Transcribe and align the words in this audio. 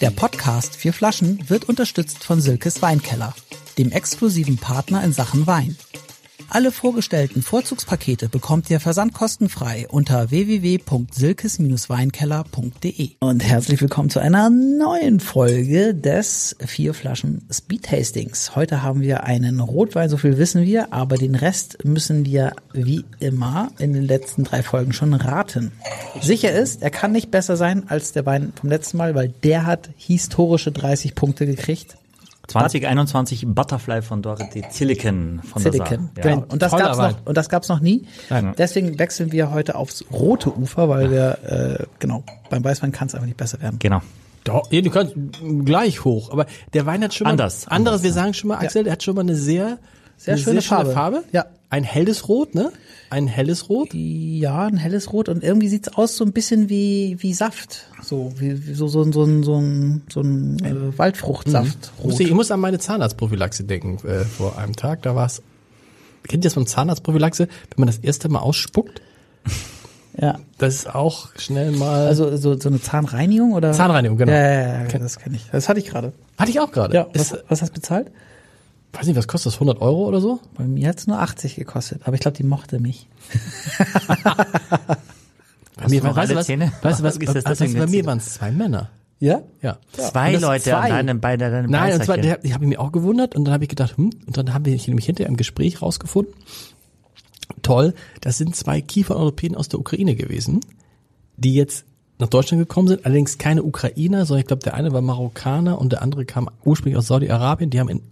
Der 0.00 0.10
Podcast 0.10 0.76
Vier 0.76 0.92
Flaschen 0.92 1.48
wird 1.48 1.68
unterstützt 1.68 2.24
von 2.24 2.40
Silkes 2.40 2.82
Weinkeller, 2.82 3.34
dem 3.78 3.92
exklusiven 3.92 4.56
Partner 4.56 5.04
in 5.04 5.12
Sachen 5.12 5.46
Wein. 5.46 5.76
Alle 6.48 6.72
vorgestellten 6.72 7.42
Vorzugspakete 7.42 8.28
bekommt 8.28 8.68
ihr 8.70 8.80
versandkostenfrei 8.80 9.86
unter 9.88 10.30
www.silkes-weinkeller.de. 10.30 13.10
Und 13.20 13.40
herzlich 13.40 13.80
willkommen 13.80 14.10
zu 14.10 14.18
einer 14.20 14.50
neuen 14.50 15.20
Folge 15.20 15.94
des 15.94 16.56
Vier 16.64 16.94
Flaschen 16.94 17.46
Speed 17.50 17.84
Tastings. 17.84 18.56
Heute 18.56 18.82
haben 18.82 19.00
wir 19.00 19.24
einen 19.24 19.60
Rotwein, 19.60 20.08
so 20.08 20.16
viel 20.16 20.38
wissen 20.38 20.64
wir, 20.64 20.92
aber 20.92 21.16
den 21.16 21.34
Rest 21.34 21.84
müssen 21.84 22.24
wir 22.24 22.52
wie 22.72 23.04
immer 23.18 23.72
in 23.78 23.92
den 23.92 24.04
letzten 24.04 24.44
drei 24.44 24.62
Folgen 24.62 24.92
schon 24.92 25.14
raten. 25.14 25.72
Sicher 26.20 26.52
ist, 26.52 26.82
er 26.82 26.90
kann 26.90 27.12
nicht 27.12 27.30
besser 27.30 27.56
sein 27.56 27.88
als 27.88 28.12
der 28.12 28.26
Wein 28.26 28.52
vom 28.58 28.68
letzten 28.68 28.98
Mal, 28.98 29.14
weil 29.14 29.28
der 29.28 29.64
hat 29.66 29.90
historische 29.96 30.72
30 30.72 31.14
Punkte 31.14 31.46
gekriegt. 31.46 31.96
2021 32.48 33.46
Butterfly 33.48 34.02
von 34.02 34.20
Dorothy 34.22 34.64
Zilliken 34.70 35.42
von 35.42 35.62
Silicon. 35.62 36.10
der 36.16 36.24
Saar. 36.24 36.34
Genau. 36.34 36.46
Und 36.48 36.62
das 36.62 36.70
toller 36.70 36.84
gab's 36.84 36.98
noch 36.98 37.26
und 37.26 37.36
das 37.36 37.48
gab's 37.48 37.68
noch 37.68 37.80
nie. 37.80 38.06
Nein. 38.30 38.54
Deswegen 38.58 38.98
wechseln 38.98 39.32
wir 39.32 39.52
heute 39.52 39.76
aufs 39.76 40.04
rote 40.12 40.56
Ufer, 40.56 40.88
weil 40.88 41.10
wir 41.10 41.38
äh, 41.80 41.84
genau 41.98 42.24
beim 42.50 42.64
Weißwein 42.64 42.92
kann 42.92 43.08
es 43.08 43.14
einfach 43.14 43.26
nicht 43.26 43.36
besser 43.36 43.60
werden. 43.60 43.78
Genau. 43.78 44.02
Doch, 44.44 44.70
ja, 44.72 44.80
du 44.80 44.90
kannst 44.90 45.14
gleich 45.64 46.04
hoch. 46.04 46.32
Aber 46.32 46.46
der 46.74 46.84
Wein 46.84 47.04
hat 47.04 47.14
schon 47.14 47.26
mal 47.26 47.30
Anders, 47.30 47.68
Anderes, 47.68 47.68
anders, 47.68 48.02
wir 48.02 48.10
ja. 48.10 48.14
sagen 48.14 48.34
schon 48.34 48.48
mal, 48.48 48.58
Axel, 48.58 48.84
der 48.84 48.92
hat 48.94 49.02
schon 49.02 49.14
mal 49.14 49.20
eine 49.20 49.36
sehr, 49.36 49.78
Sehr 50.16 50.34
eine 50.34 50.42
schöne 50.42 50.62
schöne 50.62 50.86
Farbe. 50.86 51.22
Ja. 51.32 51.46
Ein 51.72 51.84
helles 51.84 52.28
Rot, 52.28 52.54
ne? 52.54 52.70
Ein 53.08 53.26
helles 53.26 53.70
Rot. 53.70 53.94
Ja, 53.94 54.66
ein 54.66 54.76
helles 54.76 55.10
Rot 55.10 55.30
und 55.30 55.42
irgendwie 55.42 55.68
sieht's 55.68 55.88
aus 55.88 56.18
so 56.18 56.24
ein 56.26 56.32
bisschen 56.32 56.68
wie 56.68 57.16
wie 57.20 57.32
Saft, 57.32 57.86
so 58.02 58.30
wie, 58.36 58.66
wie 58.66 58.74
so 58.74 58.88
so 58.88 59.00
ein 59.02 59.10
so 59.14 59.24
ein 59.24 59.42
so 59.42 59.56
ein, 59.58 60.02
so 60.12 60.20
ein 60.20 60.58
äh, 60.62 60.98
Waldfruchtsaft. 60.98 61.92
Muss 62.04 62.20
ich, 62.20 62.26
ich 62.28 62.34
muss 62.34 62.50
an 62.50 62.60
meine 62.60 62.78
Zahnarztprophylaxe 62.78 63.64
denken 63.64 64.06
äh, 64.06 64.26
vor 64.26 64.58
einem 64.58 64.76
Tag. 64.76 65.00
Da 65.00 65.14
war's. 65.16 65.40
Kennt 66.28 66.44
ihr 66.44 66.48
das 66.48 66.54
von 66.54 66.66
Zahnarztprophylaxe? 66.66 67.48
Wenn 67.48 67.78
man 67.78 67.86
das 67.86 67.98
erste 67.98 68.28
Mal 68.28 68.40
ausspuckt, 68.40 69.00
Ja. 70.20 70.40
das 70.58 70.74
ist 70.74 70.94
auch 70.94 71.28
schnell 71.38 71.72
mal. 71.72 72.06
Also 72.06 72.36
so 72.36 72.60
so 72.60 72.68
eine 72.68 72.82
Zahnreinigung 72.82 73.54
oder 73.54 73.72
Zahnreinigung, 73.72 74.18
genau. 74.18 74.30
Ja, 74.32 74.38
ja, 74.42 74.82
ja, 74.84 74.98
das 74.98 75.18
kenne 75.18 75.36
ich. 75.36 75.46
Das 75.50 75.70
hatte 75.70 75.80
ich 75.80 75.86
gerade. 75.86 76.12
hatte 76.36 76.50
ich 76.50 76.60
auch 76.60 76.70
gerade. 76.70 76.94
Ja, 76.94 77.06
Ist, 77.14 77.32
was, 77.32 77.44
was 77.48 77.62
hast 77.62 77.70
du 77.70 77.74
bezahlt? 77.80 78.08
Weiß 78.92 79.06
nicht, 79.06 79.16
was 79.16 79.28
kostet 79.28 79.52
das? 79.52 79.56
100 79.56 79.80
Euro 79.80 80.06
oder 80.06 80.20
so? 80.20 80.40
Bei 80.54 80.64
mir 80.64 80.88
hat's 80.88 81.06
nur 81.06 81.20
80 81.20 81.56
gekostet, 81.56 82.02
aber 82.04 82.14
ich 82.14 82.20
glaube, 82.20 82.36
die 82.36 82.42
mochte 82.42 82.78
mich. 82.78 83.08
Bei 85.76 85.88
mir, 85.88 86.00
du 86.00 86.08
alle 86.10 86.34
was, 86.34 86.46
Zähne? 86.46 86.72
weißt 86.82 87.00
du 87.00 87.04
was, 87.04 87.16
Ist 87.16 87.34
das 87.34 87.44
deswegen 87.44 87.78
bei 87.78 87.86
mir 87.86 88.04
waren 88.04 88.18
es 88.18 88.34
zwei 88.34 88.52
Männer. 88.52 88.90
Ja? 89.20 89.42
Ja. 89.62 89.78
Zwei 89.92 90.34
Leute 90.36 90.64
zwei. 90.64 90.74
an 90.74 90.90
deinem, 90.90 91.20
bei 91.20 91.36
deinem 91.36 91.70
Nein, 91.70 91.94
und 91.94 92.04
zwar, 92.04 92.18
der, 92.18 92.44
ich 92.44 92.52
habe 92.54 92.66
mich 92.66 92.78
auch 92.78 92.92
gewundert 92.92 93.34
und 93.34 93.44
dann 93.44 93.54
habe 93.54 93.64
ich 93.64 93.70
gedacht, 93.70 93.96
hm, 93.96 94.10
und 94.26 94.36
dann 94.36 94.52
haben 94.52 94.64
wir 94.64 94.76
nämlich 94.86 95.06
hinterher 95.06 95.28
im 95.28 95.36
Gespräch 95.36 95.80
rausgefunden, 95.80 96.34
toll, 97.62 97.94
das 98.20 98.38
sind 98.38 98.54
zwei 98.56 98.80
Kiefereuropäen 98.80 99.56
aus 99.56 99.68
der 99.68 99.80
Ukraine 99.80 100.14
gewesen, 100.14 100.60
die 101.36 101.54
jetzt 101.54 101.84
nach 102.18 102.28
Deutschland 102.28 102.62
gekommen 102.62 102.88
sind, 102.88 103.06
allerdings 103.06 103.38
keine 103.38 103.62
Ukrainer, 103.62 104.26
sondern 104.26 104.40
ich 104.40 104.46
glaube, 104.46 104.62
der 104.62 104.74
eine 104.74 104.92
war 104.92 105.02
Marokkaner 105.02 105.80
und 105.80 105.92
der 105.92 106.02
andere 106.02 106.24
kam 106.24 106.50
ursprünglich 106.64 106.98
aus 106.98 107.06
Saudi-Arabien, 107.06 107.70
die 107.70 107.80
haben 107.80 107.88
in, 107.88 108.02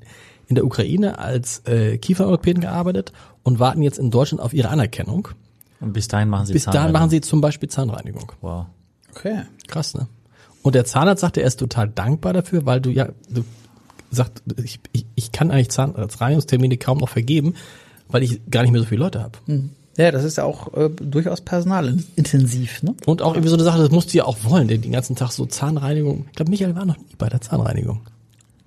in 0.51 0.57
der 0.57 0.67
Ukraine 0.67 1.19
als 1.19 1.63
äh, 1.67 1.97
Kiefereuropäen 1.97 2.61
gearbeitet 2.61 3.13
und 3.45 3.61
warten 3.61 3.83
jetzt 3.83 3.99
in 3.99 4.11
Deutschland 4.11 4.43
auf 4.43 4.53
ihre 4.53 4.69
Anerkennung. 4.69 5.29
Und 5.81 5.93
bis 5.93 6.09
dahin 6.09 6.29
machen 6.29 6.47
sie 6.47 6.53
Bis 6.53 6.65
dahin 6.65 6.93
machen 6.93 7.09
sie 7.09 7.21
zum 7.21 7.41
Beispiel 7.41 7.69
Zahnreinigung. 7.69 8.33
Wow. 8.41 8.67
Okay. 9.13 9.43
Krass, 9.69 9.95
ne? 9.95 10.09
Und 10.63 10.75
der 10.75 10.85
Zahnarzt 10.85 11.21
sagte, 11.21 11.41
er 11.41 11.47
ist 11.47 11.61
total 11.61 11.89
dankbar 11.89 12.33
dafür, 12.33 12.67
weil 12.67 12.81
du 12.81 12.91
ja, 12.91 13.09
du 13.31 13.45
sagt, 14.11 14.43
ich, 14.63 14.81
ich, 14.93 15.07
ich 15.15 15.33
kann 15.33 15.53
eigentlich 15.53 15.71
Zahnarztreinigungstermine 15.71 16.77
kaum 16.77 16.99
noch 16.99 17.09
vergeben, 17.09 17.55
weil 18.09 18.25
ich 18.25 18.41
gar 18.51 18.63
nicht 18.63 18.73
mehr 18.73 18.81
so 18.81 18.89
viele 18.89 19.05
Leute 19.05 19.23
habe. 19.23 19.39
Ja, 19.97 20.11
das 20.11 20.25
ist 20.25 20.37
ja 20.37 20.45
auch 20.45 20.75
äh, 20.75 20.91
durchaus 20.91 21.43
personalintensiv, 21.43 22.83
ne? 22.83 22.97
Und 23.07 23.23
auch 23.23 23.35
irgendwie 23.35 23.51
so 23.51 23.55
eine 23.55 23.65
Sache, 23.65 23.79
das 23.79 23.91
musst 23.91 24.13
du 24.13 24.19
ja 24.19 24.25
auch 24.25 24.39
wollen, 24.43 24.67
den, 24.67 24.83
den 24.83 24.93
ganzen 24.93 25.15
Tag 25.15 25.31
so 25.31 25.47
Zahnreinigung. 25.47 26.27
Ich 26.31 26.37
glaube, 26.37 26.51
Michael 26.51 26.75
war 26.75 26.85
noch 26.85 26.99
nie 26.99 27.15
bei 27.17 27.29
der 27.29 27.41
Zahnreinigung. 27.41 28.01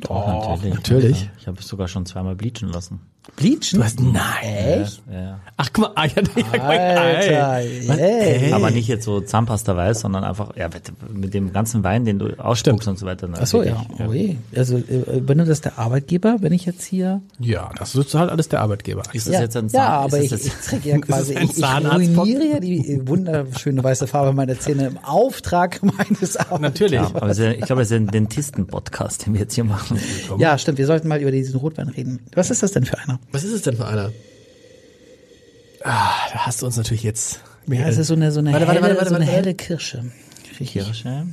Doch, 0.03 0.28
natürlich. 0.28 0.74
natürlich. 0.74 1.22
Ja, 1.24 1.30
Ich 1.40 1.47
habe 1.47 1.59
es 1.59 1.68
sogar 1.68 1.88
schon 1.88 2.06
zweimal 2.06 2.36
bleachen 2.36 2.69
lassen. 2.69 3.02
Bleachen? 3.35 3.79
Du 3.79 3.84
hast, 3.84 4.00
nein. 4.00 4.22
Echt? 4.44 5.01
Ja, 5.11 5.19
ja. 5.22 5.39
Ach, 5.57 5.69
guck 5.73 5.85
mal, 5.85 5.91
ah, 5.95 6.06
ja, 6.06 6.11
ja, 6.17 6.22
guck 6.34 6.57
mal, 6.57 6.69
Alter, 6.69 7.57
ey. 7.57 7.88
Was? 7.88 7.97
ey. 7.97 8.45
Ey. 8.45 8.53
Aber 8.53 8.69
nicht 8.69 8.88
jetzt 8.88 9.06
so 9.06 9.22
Zahnpasta 9.22 9.75
weiß, 9.75 10.01
sondern 10.01 10.23
einfach 10.23 10.56
ja, 10.56 10.67
mit, 10.67 10.91
mit 11.13 11.34
dem 11.34 11.51
ganzen 11.53 11.84
Wein, 11.84 12.06
den 12.06 12.19
du 12.19 12.38
ausspuckst 12.39 12.88
und 12.88 13.00
so 13.00 13.06
weiter. 13.06 13.29
Ach 13.39 13.45
so, 13.47 13.63
ja. 13.63 13.75
natürlich, 13.97 14.07
Oh 14.09 14.13
je. 14.13 14.35
Also 14.56 14.78
äh, 14.78 15.17
übernimmt 15.17 15.50
das 15.50 15.61
der 15.61 15.79
Arbeitgeber, 15.79 16.38
wenn 16.41 16.53
ich 16.53 16.66
jetzt 16.66 16.84
hier... 16.84 17.22
Ja, 17.39 17.72
das 17.78 17.95
ist 17.95 18.13
halt 18.13 18.29
alles 18.29 18.50
der 18.50 18.61
Arbeitgeber. 18.61 19.03
Ist 19.13 19.28
das 19.28 19.34
Ja, 19.35 19.41
jetzt 19.41 19.55
ein 19.57 19.66
ja 19.67 19.72
Zahn- 19.72 20.03
aber 20.03 20.17
ist 20.17 20.23
ich, 20.25 20.29
das 20.31 20.45
ich 20.45 20.53
träge 20.67 20.90
ja 20.90 20.97
quasi, 21.00 21.35
ein 21.35 21.45
ich, 21.45 21.57
ich 21.57 22.17
ruiniere 22.17 22.45
ja 22.45 22.59
die 22.59 23.01
wunderschöne 23.07 23.84
weiße 23.84 24.05
Farbe 24.07 24.34
meiner 24.34 24.59
Zähne 24.59 24.88
im 24.88 24.97
Auftrag 25.00 25.81
meines 25.84 26.38
Arbeitgebers. 26.38 26.59
Natürlich. 26.61 27.00
Ja, 27.00 27.07
aber 27.13 27.31
ja- 27.31 27.51
ich 27.51 27.61
glaube, 27.61 27.81
es 27.84 27.90
ist 27.90 27.95
ein 27.97 28.07
Dentisten-Podcast, 28.07 29.25
den 29.25 29.34
wir 29.34 29.41
jetzt 29.41 29.55
hier 29.55 29.63
machen. 29.63 29.97
Ja, 30.38 30.57
stimmt. 30.57 30.78
Wir 30.78 30.85
sollten 30.88 31.07
mal 31.07 31.22
über 31.22 31.31
diesen 31.31 31.55
Rotwein 31.59 31.90
reden. 31.90 32.19
Was 32.35 32.51
ist 32.51 32.61
das 32.63 32.72
denn 32.72 32.85
für 32.85 32.97
einer? 33.00 33.12
Was 33.31 33.44
ist 33.44 33.53
es 33.53 33.62
denn 33.63 33.75
für 33.75 33.85
einer? 33.88 34.12
Ah, 35.84 36.12
da 36.31 36.46
hast 36.46 36.62
du 36.62 36.66
uns 36.66 36.78
natürlich 36.78 37.03
jetzt. 37.03 37.40
Ja, 37.68 37.88
es 37.88 37.97
ist 37.97 38.07
so 38.07 38.13
eine, 38.13 38.31
so 38.31 38.40
eine, 38.40 38.53
Warte, 38.53 38.68
warte, 38.68 38.81
helle, 38.81 38.96
warte, 38.96 38.97
warte, 38.97 39.09
so 39.09 39.16
eine 39.16 39.25
helle 39.25 39.53
Kirsche. 39.53 40.06
Kirsche. 40.57 41.25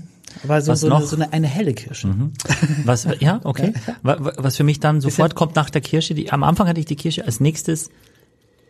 Aber 0.45 0.63
so, 0.63 0.73
Was 0.73 0.81
so, 0.81 0.87
eine, 0.87 0.95
noch? 1.01 1.03
so 1.07 1.17
eine, 1.17 1.33
eine 1.33 1.47
helle 1.49 1.75
Kirsche. 1.75 2.15
Was, 2.85 3.07
ja, 3.19 3.41
okay. 3.45 3.73
Wa- 4.03 4.17
wa- 4.21 4.33
Was 4.39 4.57
für 4.57 4.65
mich 4.65 4.79
dann 4.81 5.01
sofort 5.01 5.35
kommt 5.35 5.57
nach 5.57 5.71
der 5.71 5.81
Kirsche, 5.81 6.15
die, 6.15 6.31
am 6.33 6.43
Anfang 6.45 6.69
hatte 6.69 6.79
ich 6.81 6.87
die 6.87 6.97
Kirsche, 6.97 7.25
als 7.25 7.41
nächstes 7.41 7.91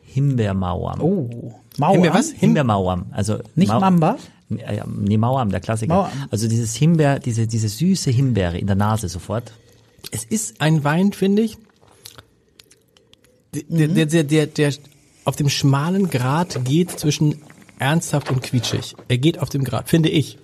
Himbeermauern. 0.04 1.00
Oh, 1.00 1.54
Mauer. 1.78 1.92
Himbeer 1.92 2.14
was? 2.14 2.30
Himbeermauern. 2.30 3.06
Also 3.12 3.38
Nicht 3.54 3.68
Mau- 3.72 3.80
Mamba? 3.80 4.16
Ja, 4.48 4.72
ja, 4.72 4.84
nee, 4.86 5.16
Mauern, 5.16 5.50
der 5.50 5.60
Klassiker. 5.60 5.94
Mauern. 5.94 6.10
Also 6.30 6.48
dieses 6.48 6.74
Himbeer, 6.74 7.20
diese, 7.20 7.46
diese 7.46 7.68
süße 7.68 8.10
Himbeere 8.10 8.58
in 8.58 8.66
der 8.66 8.74
Nase 8.76 9.08
sofort. 9.08 9.52
Es 10.10 10.24
ist 10.24 10.60
ein 10.60 10.82
Wein, 10.82 11.12
finde 11.12 11.42
ich, 11.42 11.56
der, 13.52 13.88
der, 13.88 14.06
der, 14.06 14.24
der, 14.24 14.46
der 14.46 14.72
auf 15.24 15.36
dem 15.36 15.48
schmalen 15.48 16.10
Grat 16.10 16.64
geht 16.64 16.90
zwischen 16.98 17.36
ernsthaft 17.78 18.30
und 18.30 18.42
quietschig. 18.42 18.94
Er 19.08 19.18
geht 19.18 19.38
auf 19.38 19.48
dem 19.48 19.64
Grat, 19.64 19.88
finde 19.88 20.08
ich. 20.08 20.38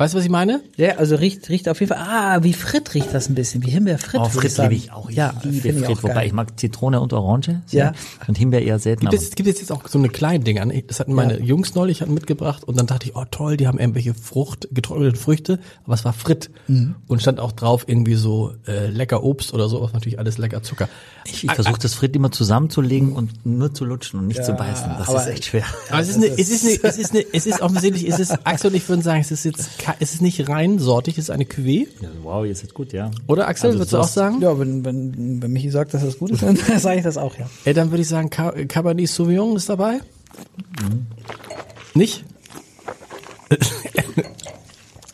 Weißt 0.00 0.14
du, 0.14 0.18
was 0.18 0.24
ich 0.24 0.30
meine? 0.30 0.62
Ja, 0.78 0.96
also 0.96 1.14
riecht, 1.16 1.50
riecht 1.50 1.68
auf 1.68 1.78
jeden 1.78 1.92
Fall, 1.94 2.02
ah, 2.02 2.42
wie 2.42 2.54
Fritt 2.54 2.94
riecht 2.94 3.12
das 3.12 3.28
ein 3.28 3.34
bisschen, 3.34 3.62
wie 3.66 3.70
Himbeerfritt. 3.70 4.18
Oh, 4.18 4.30
sagen. 4.48 4.70
liebe 4.70 4.74
ich 4.74 4.92
auch. 4.92 5.10
Ich 5.10 5.16
Ja, 5.16 5.34
liebe 5.42 5.60
finde 5.74 5.92
ich 5.92 6.02
wobei 6.02 6.14
geil. 6.14 6.26
ich 6.28 6.32
mag 6.32 6.58
Zitrone 6.58 7.00
und 7.02 7.12
Orange. 7.12 7.60
sehr. 7.66 7.84
Ja. 7.84 7.92
Und 8.26 8.38
Himbeer 8.38 8.62
eher 8.62 8.78
selten. 8.78 9.02
Gibt 9.10 9.22
es, 9.22 9.30
gibt 9.32 9.46
es 9.46 9.60
jetzt 9.60 9.70
auch 9.70 9.86
so 9.86 9.98
eine 9.98 10.08
kleine 10.08 10.42
Dinger. 10.42 10.64
ne? 10.64 10.82
Das 10.86 11.00
hatten 11.00 11.12
meine 11.12 11.38
Ja. 11.38 11.44
Jungs 11.44 11.74
neulich 11.74 12.00
hatten 12.00 12.14
mitgebracht 12.14 12.64
und 12.64 12.78
dann 12.78 12.86
dachte 12.86 13.08
ich, 13.10 13.14
oh 13.14 13.24
toll, 13.30 13.58
die 13.58 13.66
haben 13.68 13.78
irgendwelche 13.78 14.14
Frucht, 14.14 14.68
getrocknete 14.72 15.16
Früchte, 15.18 15.58
aber 15.84 15.92
es 15.92 16.04
war 16.06 16.14
Fritt. 16.14 16.48
Mhm. 16.66 16.94
Und 17.06 17.20
stand 17.20 17.38
auch 17.38 17.52
drauf 17.52 17.84
irgendwie 17.86 18.14
so 18.14 18.54
äh, 18.66 18.86
lecker 18.86 19.22
Obst 19.22 19.52
oder 19.52 19.68
so, 19.68 19.82
was 19.82 19.92
natürlich 19.92 20.18
alles 20.18 20.38
lecker 20.38 20.62
Zucker. 20.62 20.88
ich, 21.26 21.44
ich 21.44 21.52
versuche 21.52 21.78
das 21.78 21.92
Fritt 21.92 22.16
immer 22.16 22.32
zusammenzulegen 22.32 23.12
und 23.12 23.44
nur 23.44 23.74
zu 23.74 23.84
lutschen 23.84 24.18
und 24.20 24.28
nicht 24.28 24.42
zu 24.46 24.54
beißen. 24.54 24.92
Das 24.98 25.10
aber- 25.10 25.20
ist 25.20 25.26
echt 25.28 25.44
schwer. 25.44 25.64
Aber 25.90 26.00
es 26.00 26.08
ist, 26.08 26.16
eine, 26.16 26.26
es 26.26 26.48
ist 26.48 26.64
eine, 26.64 26.78
es 26.84 26.96
ist 26.98 27.10
eine, 27.12 27.24
es 27.34 27.44
ist 27.46 27.60
offensichtlich, 27.60 28.08
es 28.08 28.18
ist, 28.18 28.32
Axel 28.46 28.70
und 28.70 28.76
ich 28.76 28.88
würden 28.88 29.02
sagen, 29.02 29.20
es 29.20 29.30
ist 29.30 29.44
jetzt, 29.44 29.68
es 29.98 30.14
ist 30.14 30.22
nicht 30.22 30.48
rein 30.48 30.78
sortig, 30.78 31.18
es 31.18 31.24
ist 31.24 31.30
eine 31.30 31.44
Cuvée. 31.44 31.86
Wow, 32.22 32.44
jetzt 32.46 32.62
ist 32.62 32.74
gut, 32.74 32.92
ja. 32.92 33.10
Oder 33.26 33.48
Axel, 33.48 33.68
Also 33.68 33.78
würdest 33.80 33.92
du 33.92 33.98
auch 33.98 34.06
sagen? 34.08 34.40
Ja, 34.40 34.58
wenn, 34.58 34.84
wenn, 34.84 35.42
wenn 35.42 35.52
Michi 35.52 35.70
sagt, 35.70 35.94
dass 35.94 36.02
das 36.04 36.18
gut 36.18 36.30
ist, 36.30 36.42
dann 36.42 36.56
sage 36.78 36.98
ich 36.98 37.04
das 37.04 37.16
auch, 37.16 37.36
ja. 37.38 37.48
Ey, 37.64 37.74
dann 37.74 37.90
würde 37.90 38.02
ich 38.02 38.08
sagen, 38.08 38.30
Ca- 38.30 38.52
Cabernet 38.66 39.08
Sauvignon 39.08 39.56
ist 39.56 39.68
dabei. 39.68 40.00
Mhm. 40.82 41.06
Nicht? 41.94 42.24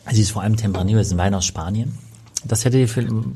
Es 0.09 0.17
ist 0.17 0.31
vor 0.31 0.41
allem 0.41 0.55
Tempranillo, 0.55 0.99
es 0.99 1.07
ist 1.07 1.13
ein 1.13 1.17
Wein 1.17 1.33
aus 1.33 1.45
Spanien. 1.45 1.97
Das 2.45 2.63
hätte 2.63 2.85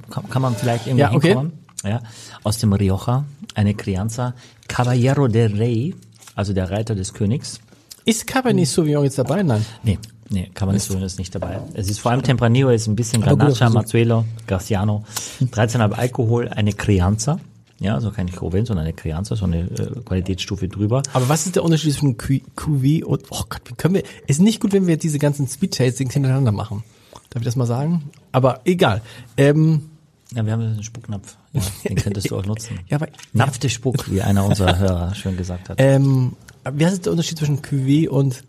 kann 0.10 0.42
man 0.42 0.56
vielleicht 0.56 0.88
irgendwie 0.88 1.02
Ja, 1.02 1.12
okay. 1.14 1.28
hinkommen. 1.30 1.52
Ja, 1.84 2.02
aus 2.44 2.60
dem 2.60 2.72
Rioja, 2.74 3.26
eine 3.56 3.74
Crianza, 3.74 4.36
Caballero 4.70 5.28
del 5.28 5.54
Rey, 5.58 5.96
also 6.36 6.54
der 6.54 6.70
Reiter 6.72 6.96
des 6.96 7.14
Königs. 7.14 7.60
Ist 8.06 8.26
Cabernet 8.26 8.68
Sauvignon 8.68 9.04
jetzt 9.04 9.18
dabei? 9.18 9.44
Nein. 9.44 9.66
Nee, 9.84 10.00
nee, 10.32 10.50
Cabernet 10.54 10.82
Sauvignon 10.82 11.06
ist 11.06 11.20
nicht 11.20 11.34
dabei. 11.36 11.60
Es 11.74 11.90
ist 11.90 12.00
vor 12.00 12.12
allem 12.12 12.24
Tempranillo, 12.24 12.70
es 12.70 12.84
ist 12.84 12.88
ein 12.88 12.96
bisschen 12.96 13.22
guter 13.22 13.36
Garnacha, 13.36 13.58
Versuch. 13.66 13.76
Mazzuelo, 13.76 14.26
Graciano, 14.48 15.04
13,5 15.42 15.92
Alkohol, 15.94 16.48
eine 16.50 16.74
Crianza. 16.74 17.40
Ja, 17.80 17.96
also 17.96 18.12
keine 18.12 18.30
Joven, 18.30 18.66
sondern 18.66 18.86
eine 18.86 18.94
Crianza, 18.94 19.36
so 19.36 19.46
eine 19.46 19.62
äh, 19.62 20.00
Qualitätsstufe 20.06 20.68
drüber. 20.68 21.02
Aber 21.14 21.30
was 21.30 21.48
ist 21.48 21.56
der 21.56 21.64
Unterschied 21.64 21.94
zwischen 21.94 22.16
Cuvée 22.16 23.04
und, 23.04 23.24
oh 23.32 23.44
Gott, 23.50 23.62
wie 23.66 23.74
können 23.74 23.96
wir, 23.96 24.04
ist 24.28 24.40
nicht 24.40 24.60
gut, 24.60 24.72
wenn 24.72 24.86
wir 24.86 24.94
jetzt 24.94 25.04
diese 25.04 25.18
ganzen 25.18 25.48
Speed-Tastings 25.48 26.14
hintereinander 26.14 26.52
machen. 26.52 26.84
Darf 27.32 27.42
ich 27.42 27.46
das 27.46 27.56
mal 27.56 27.66
sagen? 27.66 28.04
Aber 28.32 28.62
egal. 28.66 29.02
Ähm, 29.36 29.90
Ja, 30.36 30.46
wir 30.46 30.54
haben 30.54 30.62
einen 30.62 30.84
Spucknapf. 30.84 31.38
Ja, 31.54 31.62
den 31.90 31.96
könntest 31.96 32.30
du 32.30 32.38
auch 32.38 32.46
nutzen. 32.46 32.80
ja, 32.88 32.98
aber, 32.98 33.08
Napf 33.34 33.58
de 33.58 33.70
Spuck, 33.70 34.12
wie 34.12 34.22
einer 34.22 34.46
unserer 34.46 34.78
Hörer 34.78 35.16
schön 35.16 35.36
gesagt 35.36 35.70
hat. 35.70 35.78
ähm, 35.80 36.34
wie 36.72 36.86
heißt 36.86 37.04
der 37.06 37.12
Unterschied 37.12 37.40
zwischen 37.40 37.62
Cuvée 37.64 38.08
und 38.08 38.44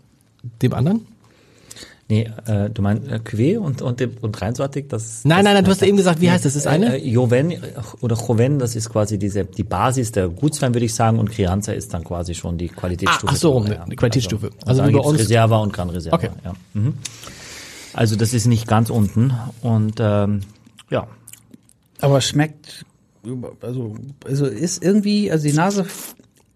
dem 0.61 0.75
anderen? 0.75 1.07
Nee, 2.09 2.31
äh, 2.47 2.69
du 2.69 2.83
meinst 2.83 3.09
äh, 3.09 3.15
Cuvée 3.25 3.57
und, 3.59 3.81
und, 3.81 4.03
und 4.23 4.43
reinsortig? 4.43 4.89
Das, 4.89 5.25
Nein, 5.25 5.39
das, 5.39 5.45
nein, 5.45 5.55
nein, 5.55 5.65
du 5.65 5.71
hast 5.71 5.81
ja 5.81 5.87
eben 5.87 5.97
gesagt, 5.97 6.21
wie 6.21 6.31
heißt 6.31 6.45
das? 6.45 6.53
Das 6.55 6.63
ist 6.63 6.67
eine? 6.67 6.99
Äh, 7.01 7.09
Joven 7.09 7.55
oder 8.01 8.17
Joven, 8.17 8.59
das 8.59 8.77
ist 8.77 8.91
quasi 8.91 9.19
diese 9.19 9.45
die 9.45 9.63
Basis 9.63 10.13
der 10.13 10.29
Gutswein, 10.29 10.75
würde 10.75 10.85
ich 10.85 10.95
sagen, 10.95 11.19
und 11.19 11.31
Crianza 11.31 11.73
ist 11.73 11.95
dann 11.95 12.05
quasi 12.05 12.35
schon 12.35 12.59
die 12.59 12.69
Qualitätsstufe. 12.69 13.29
Ah, 13.29 13.33
ach 13.35 13.37
so 13.37 13.51
rum, 13.53 13.65
eine 13.67 13.97
Qualitätsstufe. 13.97 14.47
Also, 14.47 14.59
Also 14.67 14.83
also 14.83 14.83
wie 14.83 14.85
bei 14.85 14.85
dann 14.85 14.93
gibt's 14.93 15.09
uns- 15.09 15.21
Reserva 15.21 15.57
und 15.59 15.73
Gran 15.73 15.91
Reserva. 15.91 16.17
Okay. 16.17 16.31
Ja. 16.45 16.53
Mhm. 16.75 16.95
Also 17.95 18.17
das 18.17 18.35
ist 18.35 18.47
nicht 18.47 18.67
ganz 18.67 18.91
unten 18.91 19.33
und 19.63 19.95
ähm, 20.01 20.41
ja, 20.91 21.07
Aber 22.01 22.21
schmeckt, 22.21 22.85
also, 23.61 23.97
also 24.27 24.47
ist 24.47 24.83
irgendwie, 24.83 25.31
also 25.31 25.47
die 25.47 25.55
Nase 25.55 25.87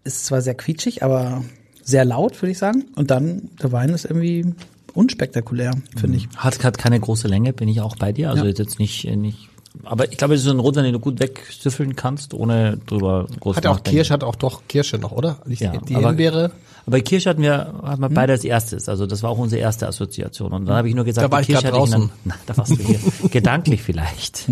ist 0.03 0.25
zwar 0.25 0.41
sehr 0.41 0.55
quietschig, 0.55 1.03
aber 1.03 1.43
sehr 1.83 2.05
laut, 2.05 2.39
würde 2.41 2.51
ich 2.51 2.57
sagen. 2.57 2.85
Und 2.95 3.09
dann, 3.11 3.49
der 3.61 3.71
Wein 3.71 3.89
ist 3.89 4.05
irgendwie 4.05 4.53
unspektakulär, 4.93 5.71
finde 5.95 6.17
ich. 6.17 6.27
hat 6.37 6.63
hat 6.63 6.77
keine 6.77 6.99
große 6.99 7.27
Länge, 7.27 7.53
bin 7.53 7.67
ich 7.67 7.81
auch 7.81 7.95
bei 7.95 8.11
dir. 8.11 8.29
Also 8.31 8.45
Ja. 8.45 8.51
jetzt 8.51 8.79
nicht 8.79 9.05
äh, 9.05 9.15
nicht. 9.15 9.49
Aber 9.83 10.11
ich 10.11 10.17
glaube, 10.17 10.33
es 10.33 10.39
ist 10.41 10.45
so 10.47 10.51
ein 10.51 10.59
Rotwein, 10.59 10.85
den 10.85 10.93
du 10.93 10.99
gut 10.99 11.19
wegsüffeln 11.19 11.95
kannst, 11.95 12.33
ohne 12.33 12.77
drüber 12.87 13.27
groß 13.39 13.57
Hat 13.57 13.67
auch. 13.67 13.83
Kirsche, 13.83 14.11
hat 14.13 14.23
auch 14.23 14.35
doch 14.35 14.63
Kirsche 14.67 14.97
noch, 14.97 15.11
oder? 15.11 15.37
Die, 15.45 15.53
Ja, 15.63 15.77
die 15.77 15.95
aber- 15.95 16.07
Himbeere. 16.09 16.51
Aber 16.87 16.99
Kirsche 17.01 17.29
hatten 17.29 17.41
wir, 17.43 17.73
hatten 17.83 18.01
wir 18.01 18.09
beide 18.09 18.31
als 18.33 18.43
erstes. 18.45 18.87
Also 18.89 19.05
das 19.05 19.21
war 19.21 19.29
auch 19.29 19.37
unsere 19.37 19.61
erste 19.61 19.87
Assoziation. 19.87 20.51
Und 20.53 20.65
dann 20.65 20.77
habe 20.77 20.87
ich 20.89 20.95
nur 20.95 21.03
gesagt, 21.05 21.27
Da 21.27 21.31
war 21.31 21.41
die 21.41 21.43
ich 21.43 21.47
Kirsche 21.59 21.71
grad 21.71 21.73
hatte 21.81 21.83
ich 21.85 21.91
draußen. 21.91 22.01
einem- 22.09 22.11
Na, 22.23 22.35
da 22.47 22.57
warst 22.57 22.71
du 22.71 22.77
hier. 22.77 22.99
Gedanklich 23.29 23.83
vielleicht. 23.83 24.45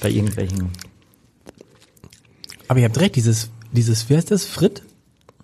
Bei 0.00 0.08
irgendwelchen. 0.10 0.70
Aber 2.68 2.80
ihr 2.80 2.86
habt 2.86 2.98
recht, 2.98 3.14
dieses, 3.16 3.50
dieses, 3.70 4.08
wie 4.10 4.16
heißt 4.16 4.30
das? 4.30 4.44
Frit? 4.46 4.82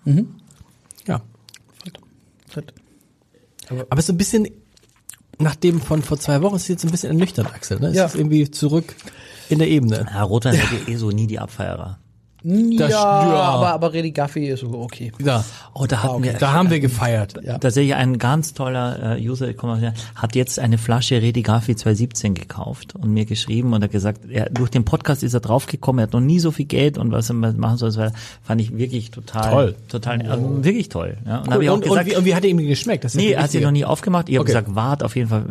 Mhm. 0.03 0.29
Ja. 1.07 1.21
Aber 3.89 4.01
so 4.01 4.13
ein 4.13 4.17
bisschen, 4.17 4.47
nach 5.37 5.55
dem 5.55 5.81
von 5.81 6.01
vor 6.01 6.19
zwei 6.19 6.41
Wochen 6.41 6.55
ist 6.55 6.63
es 6.63 6.67
jetzt 6.69 6.85
ein 6.85 6.91
bisschen 6.91 7.09
ernüchternd, 7.11 7.53
Axel, 7.53 7.79
ne? 7.79 7.87
Es 7.87 7.95
Ja. 7.95 8.05
ist 8.05 8.15
irgendwie 8.15 8.49
zurück 8.51 8.95
in 9.49 9.59
der 9.59 9.67
Ebene. 9.67 10.05
Ja, 10.13 10.27
seid 10.53 10.71
ihr 10.87 10.93
eh 10.93 10.95
so 10.97 11.09
nie 11.11 11.27
die 11.27 11.39
Abfeierer. 11.39 11.99
Ja, 12.43 12.87
ja. 12.87 13.03
aber, 13.03 13.73
aber 13.73 13.93
Redi 13.93 14.11
Gaffi 14.11 14.47
ist 14.47 14.63
okay. 14.63 15.11
Ja. 15.21 15.43
Oh, 15.73 15.85
da 15.85 16.03
hatten 16.03 16.23
wir. 16.23 16.33
Da 16.33 16.53
haben 16.53 16.69
wir 16.69 16.79
gefeiert. 16.79 17.35
Tatsächlich 17.59 17.95
ein 17.95 18.17
ganz 18.17 18.53
toller 18.53 19.17
äh, 19.17 19.27
User, 19.27 19.49
ich 19.49 19.57
hat 20.15 20.35
jetzt 20.35 20.59
eine 20.59 20.77
Flasche 20.77 21.21
Redi 21.21 21.41
Gaffi 21.41 21.75
2017 21.75 22.33
gekauft 22.33 22.95
und 22.95 23.13
mir 23.13 23.25
geschrieben 23.25 23.73
und 23.73 23.83
hat 23.83 23.91
gesagt, 23.91 24.21
er, 24.29 24.49
durch 24.49 24.69
den 24.69 24.85
Podcast 24.85 25.23
ist 25.23 25.33
er 25.33 25.41
draufgekommen, 25.41 25.99
er 25.99 26.03
hat 26.03 26.13
noch 26.13 26.21
nie 26.21 26.39
so 26.39 26.51
viel 26.51 26.65
Geld 26.65 26.97
und 26.97 27.11
was 27.11 27.29
er 27.29 27.35
machen 27.35 27.77
soll, 27.77 27.89
das 27.89 27.97
war, 27.97 28.11
fand 28.41 28.61
ich 28.61 28.77
wirklich 28.77 29.11
total, 29.11 29.51
Toll. 29.51 29.75
total, 29.89 30.21
also 30.21 30.63
wirklich 30.63 30.89
toll. 30.89 31.17
Ja. 31.25 31.39
Und 31.39 31.53
Cool. 31.53 31.63
ich 31.63 31.69
auch 31.69 31.73
und, 31.75 31.83
gesagt, 31.83 32.05
und, 32.05 32.11
wie, 32.11 32.15
und 32.17 32.25
wie 32.25 32.35
hat 32.35 32.43
er 32.43 32.49
ihm 32.49 32.57
geschmeckt? 32.57 33.03
Das 33.03 33.15
Nee, 33.15 33.31
ja 33.31 33.37
er 33.37 33.43
hat 33.43 33.51
sie 33.51 33.59
noch 33.59 33.71
nie 33.71 33.85
aufgemacht. 33.85 34.29
Ich 34.29 34.35
habe 34.35 34.43
Okay. 34.43 34.53
gesagt, 34.53 34.75
wart 34.75 35.03
auf 35.03 35.15
jeden 35.15 35.29
Fall 35.29 35.45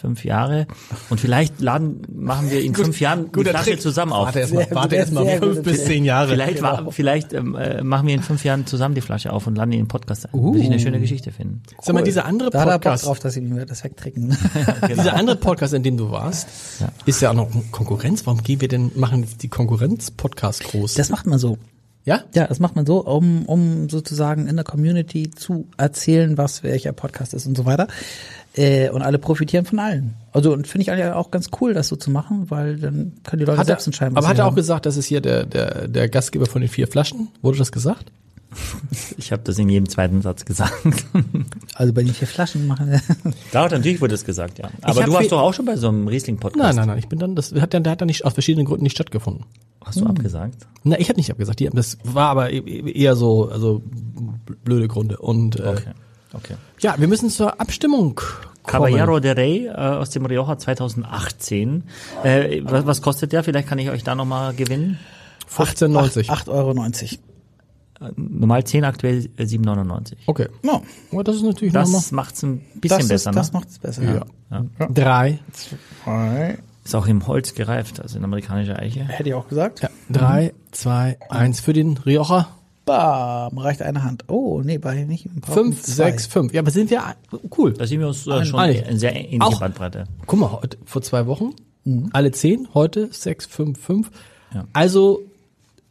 fünf 0.00 0.24
Jahre. 0.24 0.66
Und 1.10 1.20
vielleicht 1.20 1.60
laden, 1.60 2.02
machen 2.14 2.50
wir 2.50 2.62
in 2.62 2.74
fünf 2.74 3.00
Jahren 3.00 3.30
die 3.32 3.44
Flasche 3.44 3.70
Trick. 3.72 3.80
zusammen 3.80 4.12
auf. 4.12 4.26
Warte 4.26 4.40
erstmal, 4.40 4.66
warte 4.70 4.96
erstmal 4.96 5.26
fünf 5.38 5.62
bis 5.62 5.84
zehn 5.84 6.03
Jahre. 6.04 6.28
Vielleicht, 6.28 6.62
war, 6.62 6.90
vielleicht 6.92 7.32
ähm, 7.32 7.54
äh, 7.54 7.82
machen 7.82 8.06
wir 8.06 8.14
in 8.14 8.22
fünf 8.22 8.44
Jahren 8.44 8.66
zusammen 8.66 8.94
die 8.94 9.00
Flasche 9.00 9.32
auf 9.32 9.46
und 9.46 9.56
laden 9.56 9.72
in 9.72 9.80
den 9.80 9.88
Podcast 9.88 10.26
ein. 10.32 10.42
Würde 10.42 10.58
ich 10.58 10.66
eine 10.66 10.78
schöne 10.78 11.00
Geschichte 11.00 11.32
finden. 11.32 11.62
Sag 11.80 11.94
mal, 11.94 12.02
dieser 12.02 12.24
andere 12.24 12.50
Da 12.50 12.60
hat 12.60 12.66
er 12.68 12.72
Bock 12.74 12.82
Podcast, 12.82 13.06
drauf, 13.06 13.18
dass 13.18 13.34
sie 13.34 13.40
mir 13.40 13.66
das 13.66 13.84
wegtrinken. 13.84 14.36
dieser 14.88 15.14
andere 15.14 15.36
Podcast, 15.36 15.74
in 15.74 15.82
dem 15.82 15.96
du 15.96 16.10
warst, 16.10 16.48
Ja. 16.80 16.88
ist 17.06 17.20
ja 17.20 17.30
auch 17.30 17.34
noch 17.34 17.48
Konkurrenz. 17.70 18.26
Warum 18.26 18.42
gehen 18.42 18.60
wir 18.60 18.68
denn, 18.68 18.92
machen 18.94 19.26
die 19.40 19.48
Konkurrenz-Podcast 19.48 20.64
groß? 20.64 20.94
Das 20.94 21.10
macht 21.10 21.26
man 21.26 21.38
so. 21.38 21.58
Ja? 22.04 22.22
Ja, 22.34 22.46
das 22.46 22.60
macht 22.60 22.76
man 22.76 22.84
so, 22.86 23.04
um, 23.04 23.46
um 23.46 23.88
sozusagen 23.88 24.46
in 24.46 24.56
der 24.56 24.64
Community 24.64 25.30
zu 25.30 25.68
erzählen, 25.76 26.36
was 26.36 26.62
welcher 26.62 26.92
Podcast 26.92 27.32
ist 27.34 27.46
und 27.46 27.56
so 27.56 27.64
weiter. 27.64 27.88
Äh, 28.56 28.90
und 28.90 29.02
alle 29.02 29.18
profitieren 29.18 29.64
von 29.64 29.78
allen. 29.78 30.14
Also 30.32 30.52
und 30.52 30.68
finde 30.68 30.82
ich 30.82 30.90
eigentlich 30.90 31.06
auch 31.06 31.30
ganz 31.30 31.50
cool, 31.60 31.74
das 31.74 31.88
so 31.88 31.96
zu 31.96 32.10
machen, 32.10 32.50
weil 32.50 32.76
dann 32.76 33.12
können 33.24 33.40
die 33.40 33.46
Leute 33.46 33.58
Hat 33.58 33.66
er, 33.66 33.72
selbst 33.72 33.86
entscheiden. 33.86 34.14
was 34.14 34.24
aber 34.24 34.30
hat 34.30 34.38
er 34.38 34.44
auch 34.44 34.50
haben. 34.50 34.56
gesagt, 34.56 34.86
das 34.86 34.96
ist 34.96 35.06
hier 35.06 35.20
der, 35.20 35.44
der, 35.44 35.88
der 35.88 36.08
Gastgeber 36.08 36.46
von 36.46 36.60
den 36.60 36.70
vier 36.70 36.86
Flaschen? 36.86 37.28
Wurde 37.42 37.58
das 37.58 37.72
gesagt? 37.72 38.12
Ich 39.18 39.32
habe 39.32 39.42
das 39.42 39.58
in 39.58 39.68
jedem 39.68 39.88
zweiten 39.88 40.22
Satz 40.22 40.44
gesagt. 40.44 40.74
Also 41.76 41.92
bei 41.92 42.04
den 42.04 42.14
vier 42.14 42.28
Flaschen 42.28 42.68
machen 42.68 42.88
wir. 42.88 43.00
da 43.52 43.68
natürlich 43.68 44.00
wurde 44.00 44.14
es 44.14 44.24
gesagt, 44.24 44.58
ja. 44.60 44.70
Aber 44.82 45.02
du 45.02 45.12
warst 45.12 45.32
doch 45.32 45.40
auch 45.40 45.52
schon 45.52 45.64
bei 45.64 45.76
so 45.76 45.88
einem 45.88 46.06
Riesling-Podcast. 46.06 46.62
Nein, 46.62 46.76
nein, 46.76 46.86
nein, 46.86 46.98
ich 46.98 47.08
bin 47.08 47.18
dann, 47.18 47.34
das 47.34 47.52
hat 47.52 47.74
dann, 47.74 47.82
der 47.82 47.90
hat 47.92 48.00
dann 48.00 48.06
nicht, 48.06 48.24
aus 48.24 48.34
verschiedenen 48.34 48.64
Gründen 48.64 48.84
nicht 48.84 48.94
stattgefunden. 48.94 49.44
Hast 49.84 50.00
du 50.00 50.06
abgesagt? 50.06 50.66
Na, 50.82 50.98
ich 50.98 51.08
habe 51.08 51.18
nicht 51.18 51.30
abgesagt, 51.30 51.60
die, 51.60 51.68
das 51.70 51.98
war 52.04 52.28
aber 52.30 52.50
e- 52.52 52.58
e- 52.58 52.90
eher 52.92 53.16
so, 53.16 53.48
also 53.48 53.82
blöde 54.64 54.88
Gründe. 54.88 55.18
Und 55.18 55.58
äh, 55.60 55.62
Okay. 55.68 55.92
Okay. 56.32 56.54
ja, 56.80 56.96
wir 56.98 57.06
müssen 57.06 57.30
zur 57.30 57.60
Abstimmung 57.60 58.16
kommen. 58.16 58.32
Caballero 58.66 59.20
de 59.20 59.32
Rey 59.32 59.66
äh, 59.66 59.70
aus 59.72 60.10
dem 60.10 60.26
Rioja 60.26 60.58
2018. 60.58 61.84
Äh, 62.24 62.62
was, 62.64 62.86
was 62.86 63.02
kostet 63.02 63.32
der? 63.32 63.44
Vielleicht 63.44 63.68
kann 63.68 63.78
ich 63.78 63.88
euch 63.90 64.02
da 64.02 64.14
nochmal 64.16 64.52
gewinnen. 64.54 64.98
15,90. 65.48 66.28
8,90 66.28 66.48
Euro. 66.48 66.74
Normal 68.16 68.64
10, 68.64 68.84
aktuell 68.84 69.28
äh, 69.36 69.44
7,99. 69.44 70.14
Okay. 70.26 70.48
No, 70.62 70.82
Aber 71.12 71.22
das 71.24 71.36
ist 71.36 71.42
natürlich. 71.42 71.72
Das 71.72 72.10
macht's 72.10 72.42
ein 72.42 72.58
bisschen 72.80 72.98
das 72.98 73.08
besser, 73.08 73.30
ist, 73.30 73.36
das 73.36 73.52
ne? 73.52 73.58
macht 73.58 73.68
es 73.68 73.78
besser. 73.78 74.02
Ja. 74.50 74.64
Drei. 74.88 75.38
Zwei. 75.52 76.58
Ist 76.84 76.94
auch 76.94 77.06
im 77.06 77.26
Holz 77.26 77.54
gereift, 77.54 78.00
also 78.00 78.18
in 78.18 78.24
amerikanischer 78.24 78.78
Eiche. 78.78 79.04
Hätte 79.04 79.30
ich 79.30 79.34
auch 79.34 79.48
gesagt. 79.48 79.80
Ja. 79.80 79.88
Drei, 80.10 80.52
zwei, 80.70 81.18
eins 81.30 81.60
für 81.60 81.72
den 81.72 81.96
Rioja. 81.96 82.48
Bam, 82.84 83.56
reicht 83.56 83.80
eine 83.80 84.04
Hand. 84.04 84.24
Oh, 84.28 84.60
nee, 84.62 84.76
bei 84.76 85.04
nicht. 85.04 85.26
Fünf, 85.50 85.80
zwei. 85.82 86.10
sechs, 86.10 86.26
fünf. 86.26 86.52
Ja, 86.52 86.60
aber 86.60 86.70
sind 86.70 86.90
wir 86.90 87.02
cool. 87.56 87.72
Da 87.72 87.86
sind 87.86 88.00
wir 88.00 88.08
uns 88.08 88.26
äh, 88.26 88.44
schon 88.44 88.60
Einig. 88.60 88.86
in 88.86 88.98
sehr 88.98 89.14
ähnliche 89.16 89.40
Auch- 89.42 89.58
Bandbreite. 89.60 90.04
Guck 90.26 90.38
mal, 90.38 90.52
heute, 90.52 90.76
vor 90.84 91.00
zwei 91.00 91.26
Wochen 91.26 91.54
alle 92.12 92.30
zehn, 92.32 92.68
heute 92.74 93.08
sechs, 93.12 93.46
fünf, 93.46 93.78
fünf. 93.80 94.10
Ja. 94.54 94.64
Also 94.74 95.22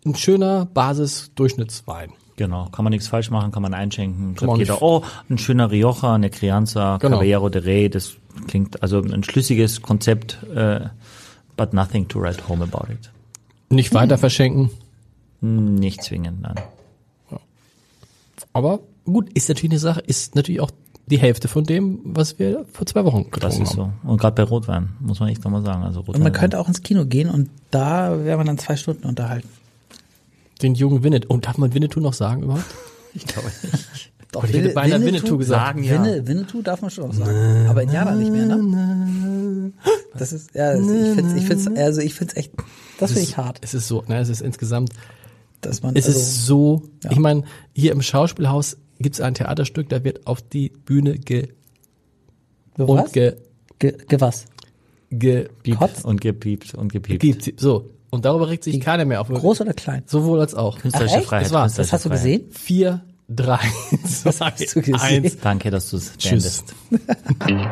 ein 0.06 0.14
schöner 0.16 0.66
Basis-Durchschnittswein. 0.66 2.12
Genau, 2.36 2.66
kann 2.72 2.84
man 2.84 2.92
nichts 2.92 3.08
falsch 3.08 3.30
machen, 3.30 3.52
kann 3.52 3.62
man 3.62 3.74
einschenken. 3.74 4.36
Kann 4.36 4.48
man 4.48 4.58
jeder, 4.58 4.82
oh, 4.82 5.04
ein 5.30 5.38
schöner 5.38 5.70
Rioja, 5.72 6.16
eine 6.16 6.30
Crianza, 6.32 6.98
Genau. 6.98 7.18
Caballero 7.18 7.50
de 7.50 7.62
Rey, 7.64 7.90
das 7.90 8.16
klingt 8.48 8.82
also 8.82 9.00
ein 9.02 9.24
schlüssiges 9.24 9.82
Konzept, 9.84 10.42
äh, 10.56 10.82
but 11.56 11.74
nothing 11.74 12.08
to 12.08 12.20
write 12.20 12.48
home 12.48 12.64
about 12.64 12.92
it. 12.92 13.12
Nicht 13.70 13.94
weiter 13.94 14.18
verschenken. 14.18 14.72
Hm, 15.42 15.76
Nicht 15.76 16.02
zwingend, 16.04 16.42
nein. 16.42 16.56
Aber 18.52 18.80
gut, 19.06 19.32
ist 19.34 19.50
natürlich 19.50 19.72
eine 19.72 19.80
Sache, 19.80 20.00
ist 20.02 20.36
natürlich 20.36 20.62
auch 20.62 20.72
die 21.08 21.18
Hälfte 21.18 21.48
von 21.48 21.64
dem, 21.64 22.00
was 22.04 22.40
wir 22.40 22.66
vor 22.72 22.86
zwei 22.86 23.04
Wochen 23.04 23.30
getrunken 23.30 23.40
Das 23.42 23.60
ist 23.60 23.78
haben. 23.78 23.94
so. 24.04 24.10
Und 24.10 24.22
gerade 24.22 24.36
bei 24.36 24.44
Rotwein, 24.44 24.90
muss 25.00 25.20
man 25.20 25.30
echt 25.30 25.44
nochmal 25.44 25.62
sagen. 25.64 25.84
Also 25.84 26.00
Rotwein, 26.00 26.16
Und 26.16 26.24
man 26.24 26.32
könnte 26.32 26.60
auch 26.60 26.68
ins 26.68 26.82
Kino 26.82 27.06
gehen 27.06 27.30
und 27.30 27.50
da 27.72 28.24
wäre 28.24 28.38
man 28.38 28.46
dann 28.48 28.58
zwei 28.58 28.76
Stunden 28.78 29.06
unterhalten. 29.06 29.50
Den 30.64 30.76
jungen 30.76 31.04
Winnetou. 31.04 31.32
Und 31.34 31.46
darf 31.46 31.58
man 31.58 31.74
Winnetou 31.74 32.00
noch 32.00 32.14
sagen 32.14 32.44
überhaupt? 32.44 32.66
ich 33.14 33.26
glaube 33.28 33.50
nicht. 33.62 34.12
Doch, 34.32 34.44
ich 34.46 34.54
hätte 34.54 34.70
beinahe 34.70 35.00
Winnetou 35.06 35.38
gesagt. 35.38 35.62
Sagen 35.78 35.84
ja. 35.84 36.04
Winne, 36.04 36.28
Winnetou 36.28 36.64
darf 36.64 36.82
man 36.82 36.90
schon 36.90 37.10
auch 37.12 37.14
sagen. 37.14 37.68
Aber 37.68 37.84
Indianer 37.84 38.16
nicht 38.16 38.32
mehr, 38.32 38.48
ne? 38.48 39.72
Das 40.18 40.34
ist, 40.34 40.56
ja, 40.56 40.74
das- 40.76 40.90
ich 40.90 41.16
find's, 41.16 41.34
ich 41.36 41.46
find's, 41.46 41.68
also 41.68 42.02
ich 42.02 42.14
find's 42.16 42.36
echt, 42.36 42.52
das 43.00 43.12
finde 43.12 43.28
ich 43.28 43.38
hart, 43.38 43.60
Es 43.62 43.74
ist 43.76 43.88
so, 43.88 44.04
ne, 44.08 44.20
es 44.20 44.30
ist 44.30 44.42
insgesamt, 44.42 44.92
dass 45.62 45.84
man, 45.84 45.96
es 45.96 46.08
also, 46.08 46.20
ist 46.20 46.46
so, 46.46 46.84
ich 47.10 47.20
meine, 47.20 47.44
hier 47.74 47.92
im 47.92 48.02
Schauspielhaus 48.02 48.78
gibt 49.00 49.16
es 49.16 49.22
ein 49.22 49.36
Theaterstück, 49.36 49.90
da 49.90 50.04
wird 50.04 50.26
auf 50.26 50.42
die 50.42 50.70
Bühne 50.70 51.18
ge, 51.20 51.50
was? 52.76 52.90
und 52.90 53.14
ge, 53.14 53.36
Ge, 53.80 53.98
ge 54.08 54.20
was? 54.22 54.46
ge, 55.12 55.48
Piept 55.62 55.78
Kotzt? 55.78 56.06
und 56.06 56.22
gepiept 56.22 56.74
und 56.74 56.92
gepiept. 56.92 57.22
gibt, 57.22 57.60
so. 57.60 57.90
Und 58.14 58.24
darüber 58.26 58.48
regt 58.48 58.64
sich 58.64 58.80
keiner 58.80 59.06
mehr 59.06 59.22
auf. 59.22 59.28
Groß 59.28 59.62
oder 59.62 59.74
klein? 59.74 60.04
Sowohl 60.06 60.40
als 60.40 60.54
auch. 60.54 60.78
Künstlerische 60.78 61.18
Ach? 61.18 61.24
Freiheit. 61.24 61.48
Das 61.48 61.52
war's. 61.52 61.74
Das 61.74 61.92
hast 61.92 62.06
du 62.06 62.10
Freiheit. 62.10 62.24
gesehen? 62.24 62.52
Vier, 62.52 63.02
drei, 63.28 63.58
zwei, 64.08 64.30
hast 64.52 64.76
du 64.76 64.82
gesehen? 64.82 65.24
eins. 65.24 65.40
Danke, 65.40 65.72
dass 65.72 65.90
du 65.90 65.98
es 65.98 66.16
Tschüss. 66.16 66.64
beendest. 67.42 67.66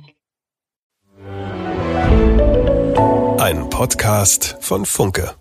Ein 3.40 3.70
Podcast 3.72 4.58
von 4.60 4.86
Funke. 4.86 5.34